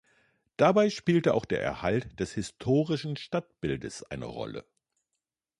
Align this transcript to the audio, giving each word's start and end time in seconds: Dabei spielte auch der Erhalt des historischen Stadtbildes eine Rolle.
Dabei 0.57 0.89
spielte 0.89 1.35
auch 1.35 1.45
der 1.45 1.61
Erhalt 1.61 2.19
des 2.19 2.33
historischen 2.33 3.17
Stadtbildes 3.17 4.01
eine 4.01 4.25
Rolle. 4.25 4.65